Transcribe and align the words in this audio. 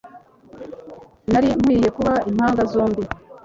Nari 1.31 1.47
nkwiye 1.59 1.89
kuba 1.97 2.13
impanga 2.29 2.61
zombi 2.71 3.03